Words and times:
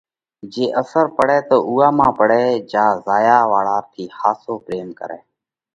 جي 0.53 0.65
اثر 0.81 1.05
پڙئه 1.15 1.39
تو 1.49 1.57
اُوئا 1.69 1.89
مانه 1.97 2.13
پڙئه 2.19 2.47
جيا 2.71 2.85
زايا 3.05 3.39
واۯا 3.51 3.77
ٿِي 3.91 4.03
ۿاسو 4.19 4.53
پريم 4.65 4.87
ڪرئه۔ 4.99 5.19